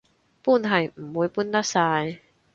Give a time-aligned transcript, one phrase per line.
[0.41, 2.19] 搬係唔會搬得晒